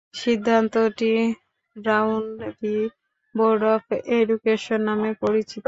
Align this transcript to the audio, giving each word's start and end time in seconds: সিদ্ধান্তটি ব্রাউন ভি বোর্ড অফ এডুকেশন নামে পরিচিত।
সিদ্ধান্তটি 0.13 1.11
ব্রাউন 1.75 2.23
ভি 2.51 2.75
বোর্ড 3.35 3.61
অফ 3.75 3.83
এডুকেশন 4.11 4.79
নামে 4.87 5.11
পরিচিত। 5.23 5.59